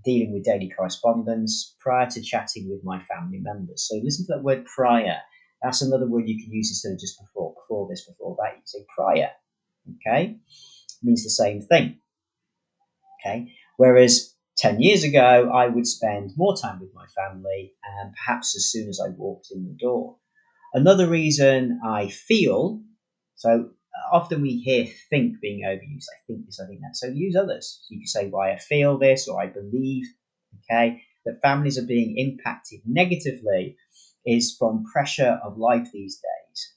dealing 0.03 0.33
with 0.33 0.43
daily 0.43 0.69
correspondence 0.75 1.75
prior 1.79 2.09
to 2.09 2.21
chatting 2.21 2.69
with 2.69 2.83
my 2.83 3.01
family 3.03 3.39
members. 3.39 3.87
So 3.87 3.99
listen 4.03 4.25
to 4.25 4.33
that 4.33 4.43
word 4.43 4.65
prior. 4.65 5.19
That's 5.61 5.81
another 5.81 6.07
word 6.07 6.27
you 6.27 6.43
can 6.43 6.51
use 6.51 6.69
instead 6.69 6.93
of 6.93 6.99
just 6.99 7.19
before, 7.19 7.53
before 7.53 7.87
this, 7.89 8.05
before 8.05 8.35
that. 8.39 8.57
You 8.57 8.61
say 8.65 8.85
prior. 8.93 9.29
Okay, 9.95 10.35
it 10.35 11.03
means 11.03 11.23
the 11.23 11.29
same 11.29 11.61
thing. 11.61 11.99
Okay, 13.19 13.53
whereas 13.77 14.35
10 14.57 14.81
years 14.81 15.03
ago, 15.03 15.49
I 15.53 15.67
would 15.67 15.87
spend 15.87 16.31
more 16.35 16.55
time 16.55 16.79
with 16.79 16.93
my 16.93 17.05
family, 17.07 17.73
and 17.99 18.13
perhaps 18.13 18.55
as 18.55 18.69
soon 18.69 18.89
as 18.89 18.99
I 18.99 19.09
walked 19.09 19.47
in 19.51 19.65
the 19.65 19.73
door. 19.73 20.17
Another 20.73 21.07
reason 21.07 21.79
I 21.85 22.09
feel 22.09 22.81
so 23.35 23.71
often 24.11 24.41
we 24.41 24.57
hear 24.57 24.87
think 25.09 25.39
being 25.41 25.63
overused. 25.65 26.05
I 26.13 26.19
think 26.27 26.45
this, 26.45 26.59
I 26.59 26.67
think 26.67 26.81
that. 26.81 26.95
So 26.95 27.07
use 27.07 27.35
others. 27.35 27.81
So 27.83 27.93
you 27.93 27.99
can 28.01 28.07
say 28.07 28.29
why 28.29 28.53
I 28.53 28.57
feel 28.57 28.97
this 28.97 29.27
or 29.27 29.41
I 29.41 29.47
believe, 29.47 30.05
okay, 30.63 31.01
that 31.25 31.41
families 31.41 31.77
are 31.77 31.85
being 31.85 32.17
impacted 32.17 32.81
negatively 32.85 33.77
is 34.25 34.55
from 34.57 34.85
pressure 34.91 35.39
of 35.43 35.57
life 35.57 35.89
these 35.93 36.15
days. 36.17 36.73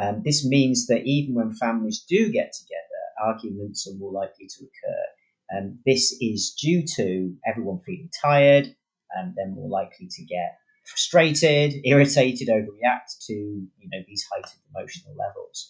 Um, 0.00 0.22
this 0.24 0.46
means 0.46 0.86
that 0.86 1.04
even 1.04 1.34
when 1.34 1.52
families 1.54 2.04
do 2.08 2.30
get 2.30 2.52
together, 2.52 2.78
arguments 3.24 3.86
are 3.88 3.96
more 3.98 4.12
likely 4.12 4.46
to 4.46 4.64
occur. 4.64 5.58
Um, 5.58 5.78
this 5.86 6.16
is 6.20 6.54
due 6.60 6.84
to 6.96 7.34
everyone 7.46 7.80
feeling 7.84 8.10
tired, 8.22 8.74
and 9.16 9.34
they're 9.34 9.48
more 9.48 9.68
likely 9.68 10.06
to 10.08 10.24
get 10.24 10.58
frustrated, 10.84 11.74
irritated, 11.84 12.48
overreact 12.48 13.18
to 13.26 13.32
you 13.34 13.88
know 13.90 14.02
these 14.06 14.24
heightened 14.32 14.62
emotional 14.74 15.14
levels. 15.16 15.68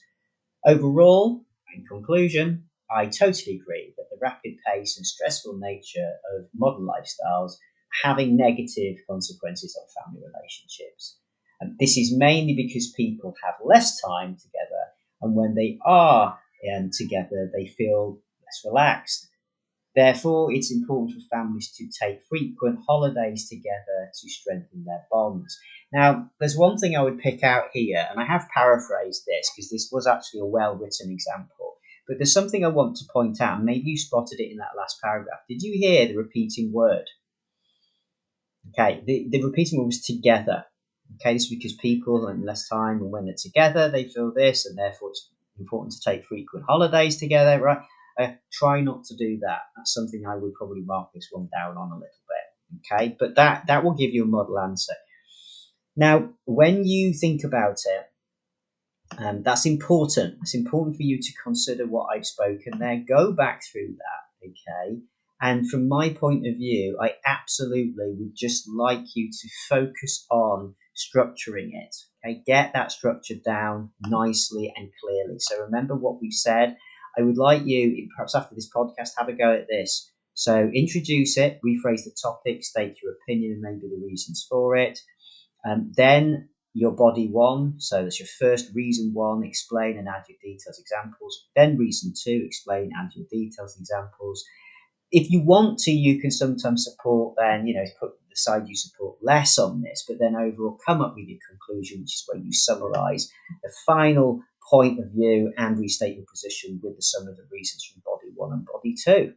Overall, 0.64 1.44
in 1.74 1.84
conclusion, 1.86 2.68
I 2.90 3.06
totally 3.06 3.56
agree 3.56 3.92
that 3.96 4.08
the 4.10 4.18
rapid 4.20 4.56
pace 4.64 4.96
and 4.96 5.04
stressful 5.06 5.56
nature 5.58 6.12
of 6.36 6.48
modern 6.54 6.86
lifestyles 6.86 7.52
are 7.54 7.58
having 8.04 8.36
negative 8.36 8.98
consequences 9.10 9.76
on 9.76 10.04
family 10.04 10.24
relationships. 10.26 11.18
And 11.60 11.76
this 11.78 11.96
is 11.96 12.16
mainly 12.16 12.54
because 12.54 12.92
people 12.92 13.34
have 13.42 13.56
less 13.64 14.00
time 14.00 14.36
together, 14.36 14.84
and 15.22 15.34
when 15.34 15.54
they 15.56 15.78
are 15.84 16.38
um, 16.72 16.90
together, 16.92 17.50
they 17.52 17.66
feel 17.66 18.20
less 18.44 18.62
relaxed. 18.64 19.28
Therefore, 19.94 20.52
it's 20.54 20.72
important 20.72 21.20
for 21.22 21.28
families 21.28 21.72
to 21.76 21.88
take 22.02 22.24
frequent 22.24 22.80
holidays 22.88 23.48
together 23.50 24.10
to 24.14 24.30
strengthen 24.30 24.84
their 24.84 25.06
bonds. 25.10 25.58
Now, 25.92 26.30
there's 26.38 26.56
one 26.56 26.76
thing 26.76 26.96
I 26.96 27.02
would 27.02 27.18
pick 27.18 27.42
out 27.42 27.66
here, 27.72 28.06
and 28.10 28.20
I 28.20 28.24
have 28.24 28.48
paraphrased 28.54 29.24
this 29.26 29.50
because 29.54 29.70
this 29.70 29.88
was 29.90 30.06
actually 30.06 30.40
a 30.40 30.46
well 30.46 30.74
written 30.74 31.10
example. 31.10 31.76
But 32.06 32.18
there's 32.18 32.32
something 32.32 32.64
I 32.64 32.68
want 32.68 32.96
to 32.96 33.04
point 33.12 33.40
out, 33.40 33.62
maybe 33.62 33.90
you 33.90 33.98
spotted 33.98 34.40
it 34.40 34.50
in 34.50 34.58
that 34.58 34.76
last 34.76 34.98
paragraph. 35.02 35.40
Did 35.48 35.62
you 35.62 35.78
hear 35.78 36.06
the 36.06 36.16
repeating 36.16 36.72
word? 36.72 37.04
Okay, 38.70 39.02
the, 39.06 39.28
the 39.30 39.42
repeating 39.42 39.78
word 39.78 39.86
was 39.86 40.02
together. 40.02 40.64
Okay, 41.16 41.34
this 41.34 41.44
is 41.44 41.50
because 41.50 41.74
people 41.74 42.26
and 42.26 42.44
less 42.44 42.68
time, 42.68 43.00
and 43.00 43.10
when 43.10 43.24
they're 43.24 43.34
together, 43.36 43.90
they 43.90 44.04
feel 44.04 44.32
this, 44.32 44.66
and 44.66 44.76
therefore 44.76 45.10
it's 45.10 45.30
important 45.58 45.92
to 45.92 46.10
take 46.10 46.26
frequent 46.26 46.66
holidays 46.68 47.18
together, 47.18 47.60
right? 47.60 47.80
Uh, 48.18 48.32
try 48.52 48.80
not 48.80 49.04
to 49.04 49.16
do 49.16 49.38
that. 49.40 49.60
That's 49.76 49.94
something 49.94 50.26
I 50.26 50.36
would 50.36 50.54
probably 50.54 50.82
mark 50.82 51.10
this 51.14 51.28
one 51.30 51.48
down 51.52 51.76
on 51.76 51.92
a 51.92 51.94
little 51.94 52.00
bit. 52.00 52.80
Okay, 52.92 53.16
but 53.18 53.36
that 53.36 53.66
that 53.68 53.84
will 53.84 53.94
give 53.94 54.10
you 54.10 54.24
a 54.24 54.26
model 54.26 54.58
answer. 54.58 54.94
Now, 55.98 56.30
when 56.44 56.84
you 56.84 57.12
think 57.12 57.42
about 57.42 57.78
it, 57.84 59.18
um, 59.18 59.42
that's 59.42 59.66
important. 59.66 60.36
It's 60.42 60.54
important 60.54 60.96
for 60.96 61.02
you 61.02 61.18
to 61.20 61.32
consider 61.42 61.88
what 61.88 62.06
I've 62.14 62.24
spoken 62.24 62.78
there. 62.78 63.02
Go 63.06 63.32
back 63.32 63.62
through 63.64 63.96
that, 63.96 64.48
okay? 64.48 65.00
And 65.40 65.68
from 65.68 65.88
my 65.88 66.10
point 66.10 66.46
of 66.46 66.54
view, 66.54 66.96
I 67.02 67.14
absolutely 67.26 68.14
would 68.16 68.36
just 68.36 68.68
like 68.68 69.16
you 69.16 69.28
to 69.32 69.48
focus 69.68 70.24
on 70.30 70.76
structuring 70.96 71.70
it. 71.72 71.96
Okay, 72.24 72.42
get 72.46 72.74
that 72.74 72.92
structure 72.92 73.34
down 73.44 73.90
nicely 74.00 74.72
and 74.76 74.90
clearly. 75.02 75.40
So 75.40 75.62
remember 75.62 75.96
what 75.96 76.20
we've 76.20 76.32
said. 76.32 76.76
I 77.18 77.22
would 77.22 77.38
like 77.38 77.62
you, 77.64 78.08
perhaps 78.16 78.36
after 78.36 78.54
this 78.54 78.70
podcast, 78.72 79.18
have 79.18 79.28
a 79.28 79.32
go 79.32 79.52
at 79.52 79.66
this. 79.68 80.08
So 80.34 80.70
introduce 80.72 81.36
it, 81.36 81.58
rephrase 81.66 82.04
the 82.04 82.16
topic, 82.22 82.62
state 82.62 82.98
your 83.02 83.14
opinion 83.14 83.54
and 83.54 83.62
maybe 83.62 83.88
the 83.92 84.06
reasons 84.06 84.46
for 84.48 84.76
it. 84.76 85.00
Um, 85.64 85.92
then 85.96 86.48
your 86.74 86.92
body 86.92 87.28
one, 87.28 87.74
so 87.78 88.02
that's 88.02 88.20
your 88.20 88.28
first 88.38 88.70
reason 88.74 89.12
one, 89.12 89.44
explain 89.44 89.98
and 89.98 90.08
add 90.08 90.24
your 90.28 90.38
details 90.42 90.78
examples. 90.78 91.46
Then 91.56 91.76
reason 91.76 92.12
two, 92.20 92.42
explain, 92.46 92.90
add 92.98 93.10
your 93.14 93.26
details 93.30 93.76
examples. 93.78 94.44
If 95.10 95.30
you 95.30 95.40
want 95.42 95.78
to, 95.80 95.90
you 95.90 96.20
can 96.20 96.30
sometimes 96.30 96.84
support 96.84 97.34
then, 97.38 97.66
you 97.66 97.74
know, 97.74 97.84
put 97.98 98.10
the 98.28 98.36
side 98.36 98.68
you 98.68 98.76
support 98.76 99.16
less 99.22 99.58
on 99.58 99.82
this, 99.82 100.04
but 100.06 100.18
then 100.18 100.36
overall 100.36 100.78
come 100.86 101.00
up 101.00 101.14
with 101.16 101.26
your 101.26 101.38
conclusion, 101.48 102.00
which 102.00 102.14
is 102.14 102.24
where 102.26 102.40
you 102.40 102.52
summarize 102.52 103.30
the 103.62 103.72
final 103.86 104.40
point 104.70 105.00
of 105.00 105.10
view 105.12 105.52
and 105.56 105.78
restate 105.78 106.16
your 106.16 106.26
position 106.30 106.78
with 106.82 106.94
the 106.96 107.02
sum 107.02 107.26
of 107.26 107.36
the 107.36 107.46
reasons 107.50 107.84
from 107.84 108.02
body 108.04 108.30
one 108.34 108.52
and 108.52 108.66
body 108.66 108.94
two. 108.94 109.32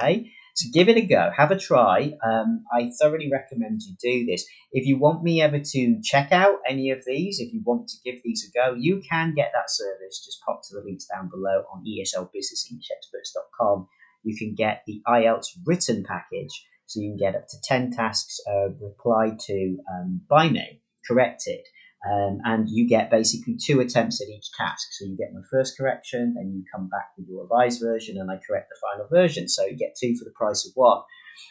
Okay, 0.00 0.30
so 0.56 0.68
give 0.72 0.88
it 0.88 0.96
a 0.96 1.02
go, 1.02 1.30
have 1.36 1.50
a 1.50 1.58
try. 1.58 2.14
Um, 2.24 2.64
I 2.72 2.90
thoroughly 2.98 3.28
recommend 3.30 3.82
you 3.82 3.94
do 4.00 4.24
this. 4.24 4.46
If 4.72 4.86
you 4.86 4.98
want 4.98 5.22
me 5.22 5.42
ever 5.42 5.60
to 5.60 6.00
check 6.02 6.32
out 6.32 6.60
any 6.66 6.90
of 6.90 7.04
these, 7.06 7.40
if 7.40 7.52
you 7.52 7.60
want 7.62 7.88
to 7.88 7.98
give 8.02 8.22
these 8.24 8.48
a 8.48 8.52
go, 8.58 8.74
you 8.74 9.02
can 9.06 9.34
get 9.34 9.52
that 9.52 9.70
service. 9.70 10.24
Just 10.24 10.40
pop 10.46 10.62
to 10.62 10.74
the 10.74 10.80
links 10.82 11.04
down 11.04 11.28
below 11.28 11.64
on 11.70 11.84
eslbusinessenglishexperts.com. 11.84 13.86
You 14.22 14.34
can 14.34 14.54
get 14.54 14.82
the 14.86 15.02
IELTS 15.06 15.58
written 15.66 16.04
package, 16.04 16.64
so 16.86 17.00
you 17.00 17.10
can 17.10 17.18
get 17.18 17.36
up 17.36 17.48
to 17.48 17.60
10 17.62 17.90
tasks 17.90 18.40
uh, 18.50 18.70
replied 18.80 19.38
to 19.40 19.76
um, 19.92 20.22
by 20.26 20.48
me, 20.48 20.80
corrected 21.06 21.66
um, 22.04 22.38
and 22.44 22.68
you 22.68 22.88
get 22.88 23.10
basically 23.10 23.56
two 23.56 23.80
attempts 23.80 24.20
at 24.20 24.28
each 24.28 24.50
task. 24.56 24.86
So 24.92 25.06
you 25.06 25.16
get 25.16 25.34
my 25.34 25.40
first 25.50 25.76
correction, 25.76 26.34
then 26.36 26.52
you 26.54 26.64
come 26.72 26.88
back 26.88 27.10
with 27.16 27.26
your 27.28 27.42
revised 27.42 27.80
version, 27.80 28.18
and 28.18 28.30
I 28.30 28.38
correct 28.46 28.68
the 28.70 28.76
final 28.80 29.08
version. 29.08 29.48
So 29.48 29.64
you 29.64 29.76
get 29.76 29.96
two 30.00 30.16
for 30.16 30.24
the 30.24 30.34
price 30.36 30.66
of 30.66 30.72
one. 30.74 31.02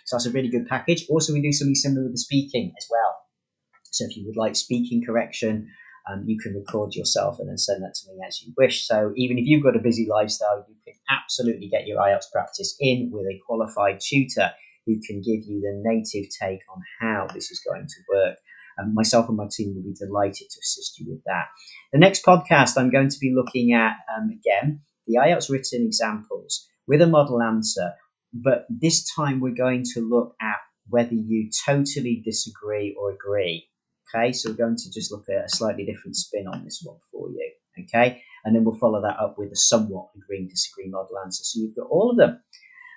So 0.06 0.16
that's 0.16 0.26
a 0.26 0.32
really 0.32 0.50
good 0.50 0.68
package. 0.68 1.06
Also, 1.10 1.34
we 1.34 1.42
do 1.42 1.52
something 1.52 1.76
similar 1.76 2.04
with 2.04 2.14
the 2.14 2.20
speaking 2.20 2.74
as 2.78 2.88
well. 2.90 3.16
So 3.92 4.06
if 4.10 4.18
you 4.18 4.26
would 4.28 4.38
like 4.38 4.56
speaking 4.56 5.04
correction, 5.06 5.70
um, 6.12 6.24
you 6.28 6.38
can 6.38 6.54
record 6.54 6.94
yourself 6.94 7.40
and 7.40 7.50
then 7.50 7.58
send 7.58 7.84
that 7.84 7.96
to 7.96 8.12
me 8.12 8.20
as 8.28 8.42
you 8.42 8.54
wish. 8.58 8.88
So 8.88 9.14
even 9.16 9.38
if 9.38 9.46
you've 9.46 9.64
got 9.64 9.76
a 9.76 9.80
busy 9.80 10.08
lifestyle, 10.10 10.66
you 10.68 10.76
can 10.86 10.94
absolutely 11.10 11.70
get 11.70 11.88
your 11.88 12.00
IELTS 12.00 12.32
practice 12.32 12.76
in 12.80 13.10
with 13.12 13.26
a 13.26 13.40
qualified 13.48 14.00
tutor 14.00 14.52
who 14.86 15.00
can 15.06 15.22
give 15.22 15.44
you 15.50 15.62
the 15.62 15.82
native 15.84 16.30
take 16.40 16.60
on 16.70 16.82
how 17.00 17.28
this 17.34 17.50
is 17.50 17.62
going 17.68 17.88
to 17.88 17.96
work. 18.14 18.38
Um, 18.80 18.94
myself 18.94 19.28
and 19.30 19.38
my 19.38 19.48
team 19.52 19.76
will 19.76 19.84
be 19.84 19.94
delighted 19.94 20.50
to 20.50 20.60
assist 20.62 21.00
you 21.00 21.06
with 21.10 21.24
that. 21.26 21.46
The 21.94 22.00
next 22.00 22.26
podcast, 22.26 22.78
I'm 22.78 22.92
going 22.92 23.10
to 23.10 23.20
be 23.20 23.34
looking 23.36 23.74
at, 23.74 23.94
um, 24.16 24.30
again, 24.30 24.82
the 25.08 25.20
IELTS 25.20 25.50
written 25.50 25.86
examples 25.86 26.68
with 26.88 27.02
a 27.02 27.08
model 27.08 27.42
answer, 27.42 27.94
but 28.34 28.66
this 28.70 29.10
time 29.16 29.40
we're 29.40 29.56
going 29.56 29.84
to 29.94 30.02
look 30.02 30.36
at 30.42 30.58
whether 30.90 31.14
you 31.14 31.50
totally 31.66 32.22
disagree 32.24 32.96
or 33.00 33.12
agree. 33.12 33.68
Okay, 34.14 34.34
so 34.34 34.50
we're 34.50 34.58
going 34.58 34.76
to 34.78 34.92
just 34.92 35.12
look 35.12 35.26
at 35.30 35.46
a 35.46 35.50
slightly 35.50 35.86
different 35.86 36.16
spin 36.16 36.48
on 36.48 36.64
this 36.64 36.82
one 36.84 36.98
for 37.12 37.30
you. 37.30 37.52
Okay, 37.80 38.22
and 38.44 38.56
then 38.56 38.64
we'll 38.64 38.78
follow 38.78 39.02
that 39.02 39.20
up 39.20 39.36
with 39.38 39.52
a 39.52 39.56
somewhat 39.56 40.10
agreeing 40.16 40.48
disagree 40.48 40.90
model 40.90 41.18
answer. 41.24 41.44
So 41.44 41.60
you've 41.60 41.76
got 41.76 41.88
all 41.90 42.12
of 42.12 42.18
them. 42.18 42.42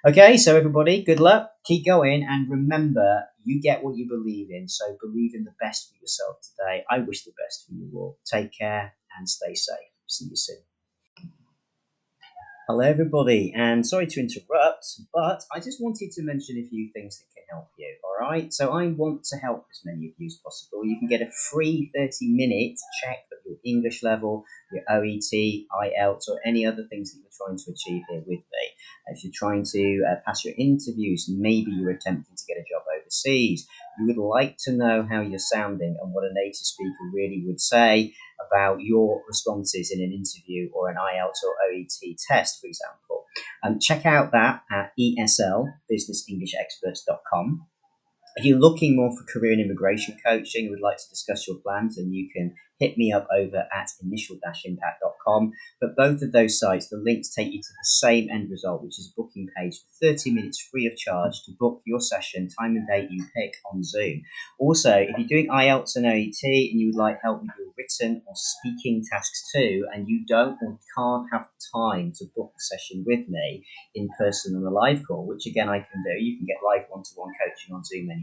Okay, 0.09 0.39
so 0.39 0.57
everybody, 0.57 1.03
good 1.05 1.21
luck. 1.21 1.51
Keep 1.67 1.85
going, 1.85 2.25
and 2.27 2.49
remember, 2.49 3.25
you 3.45 3.61
get 3.61 3.85
what 3.85 3.95
you 3.95 4.09
believe 4.09 4.49
in. 4.51 4.67
So 4.67 4.97
believe 5.03 5.35
in 5.35 5.45
the 5.45 5.53
best 5.61 5.91
for 5.91 5.97
yourself 6.01 6.39
today. 6.41 6.83
I 6.89 7.01
wish 7.01 7.25
the 7.25 7.33
best 7.39 7.67
for 7.67 7.75
you 7.75 7.91
all. 7.95 8.19
Take 8.25 8.57
care 8.59 8.95
and 9.19 9.29
stay 9.29 9.55
safe. 9.55 9.77
See 10.07 10.25
you 10.31 10.35
soon. 10.35 10.63
Hello, 12.67 12.81
everybody, 12.81 13.53
and 13.55 13.87
sorry 13.87 14.07
to 14.07 14.21
interrupt, 14.21 14.87
but 15.13 15.43
I 15.55 15.61
just 15.61 15.79
wanted 15.79 16.11
to 16.13 16.23
mention 16.23 16.57
a 16.57 16.67
few 16.67 16.91
things 16.95 17.19
that 17.19 17.27
can 17.35 17.45
help 17.51 17.69
you. 17.79 17.95
All 18.03 18.27
right. 18.27 18.51
So 18.51 18.71
I 18.71 18.87
want 18.89 19.25
to 19.25 19.37
help 19.37 19.67
as 19.71 19.81
many 19.85 20.07
of 20.09 20.13
you 20.17 20.27
as 20.27 20.41
possible. 20.43 20.87
You 20.87 20.99
can 20.99 21.09
get 21.09 21.21
a 21.21 21.31
free 21.51 21.91
30 21.95 22.29
minute 22.29 22.79
check 23.03 23.27
of 23.33 23.39
your 23.45 23.57
English 23.63 24.03
level, 24.03 24.45
your 24.73 24.85
OET, 24.89 25.33
IELTS, 25.33 26.29
or 26.29 26.41
any 26.47 26.65
other 26.65 26.87
things 26.89 27.13
that 27.13 27.21
you're 27.21 27.47
trying 27.47 27.59
to 27.59 27.73
achieve 27.73 28.05
here 28.09 28.23
with. 28.27 28.41
If 29.11 29.25
you're 29.25 29.33
trying 29.35 29.65
to 29.73 30.05
uh, 30.11 30.17
pass 30.27 30.45
your 30.45 30.55
interviews, 30.59 31.27
maybe 31.29 31.71
you're 31.71 31.91
attempting 31.91 32.37
to 32.37 32.45
get 32.47 32.59
a 32.59 32.65
job 32.69 32.83
overseas, 32.99 33.67
you 33.99 34.07
would 34.07 34.19
like 34.19 34.57
to 34.65 34.73
know 34.73 35.07
how 35.09 35.21
you're 35.21 35.39
sounding 35.39 35.97
and 36.01 36.13
what 36.13 36.25
a 36.25 36.33
native 36.33 36.57
speaker 36.57 37.11
really 37.13 37.45
would 37.47 37.61
say 37.61 38.15
about 38.47 38.81
your 38.81 39.23
responses 39.27 39.91
in 39.91 40.01
an 40.01 40.13
interview 40.13 40.71
or 40.73 40.89
an 40.89 40.97
IELTS 40.97 41.43
or 41.45 41.57
OET 41.69 42.17
test, 42.29 42.61
for 42.61 42.67
example. 42.67 43.25
Um, 43.63 43.79
check 43.81 44.05
out 44.07 44.33
that 44.33 44.63
at 44.71 44.93
eslbusinessenglishexperts.com. 44.99 47.67
If 48.39 48.45
you're 48.45 48.61
looking 48.61 48.95
more 48.95 49.11
for 49.11 49.25
career 49.25 49.53
and 49.53 49.61
immigration 49.61 50.17
coaching 50.25 50.67
and 50.67 50.71
would 50.71 50.81
like 50.81 50.99
to 50.99 51.09
discuss 51.11 51.49
your 51.49 51.57
plans, 51.57 51.97
then 51.97 52.13
you 52.13 52.31
can 52.33 52.55
hit 52.79 52.97
me 52.97 53.13
up 53.13 53.27
over 53.37 53.65
at 53.73 53.91
initial-impact.com. 54.01 55.53
But 55.81 55.97
both 55.97 56.23
of 56.23 56.31
those 56.31 56.59
sites, 56.59 56.89
the 56.89 56.99
links 56.99 57.35
take 57.35 57.53
you 57.53 57.61
to 57.61 57.69
the 57.69 57.85
same 57.85 58.31
end 58.31 58.51
result, 58.51 58.85
which 58.85 58.99
is 59.01 59.13
a 59.13 59.21
booking 59.21 59.49
page 59.57 59.75
for 59.75 60.13
30 60.13 60.31
minutes 60.31 60.67
free 60.71 60.87
of 60.87 60.97
charge 60.97 61.43
to 61.47 61.53
book 61.59 61.83
your 61.85 62.01
session, 62.01 62.49
time 62.49 62.77
and 62.77 62.87
date 62.87 63.11
you 63.11 63.25
pick 63.37 63.55
on 63.73 63.83
Zoom. 63.83 64.23
Also, 64.61 64.95
if 64.95 65.19
you're 65.19 65.27
doing 65.27 65.49
IELTS 65.49 65.97
and 65.97 66.07
OET 66.07 66.43
and 66.45 66.81
you 66.81 66.87
would 66.87 67.03
like 67.03 67.19
help 67.21 67.43
with 67.43 67.51
your 67.59 67.69
written 67.77 68.23
or 68.27 68.35
speaking 68.37 69.03
tasks 69.11 69.51
too, 69.53 69.85
and 69.93 70.09
you 70.09 70.25
don't 70.27 70.57
or 70.63 70.79
can't 70.97 71.27
have 71.33 71.47
time 71.75 72.13
to 72.17 72.25
book 72.37 72.53
a 72.57 72.61
session 72.61 73.05
with 73.05 73.29
me 73.29 73.65
in 73.95 74.09
person 74.17 74.55
on 74.55 74.65
a 74.65 74.71
live 74.71 75.03
call, 75.07 75.27
which 75.27 75.47
again 75.47 75.69
I 75.69 75.79
can 75.79 76.05
do, 76.05 76.23
you 76.23 76.37
can 76.37 76.47
get 76.47 76.59
live 76.65 76.87
one-to-one 76.89 77.33
coaching 77.43 77.75
on 77.75 77.85
Zoom 77.85 78.09